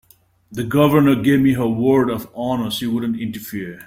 The 0.51 0.63
Governor 0.63 1.13
gave 1.13 1.41
me 1.41 1.53
her 1.53 1.67
word 1.67 2.09
of 2.09 2.27
honor 2.33 2.71
she 2.71 2.87
wouldn't 2.87 3.19
interfere. 3.19 3.79